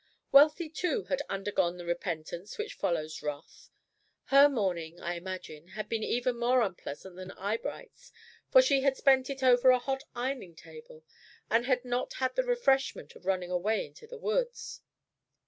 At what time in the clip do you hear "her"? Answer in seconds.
4.29-4.49